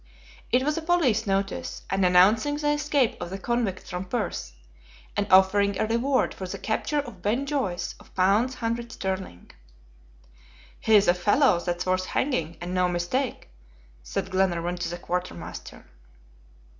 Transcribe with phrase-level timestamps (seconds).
[0.51, 4.53] It was a police notice, and announcing the escape of the convicts from Perth,
[5.15, 9.51] and offering a reward for the capture of Ben Joyce of pounds 100 sterling.
[10.79, 13.49] "He's a fellow that's worth hanging, and no mistake,"
[14.01, 15.85] said Glenarvan to the quartermaster.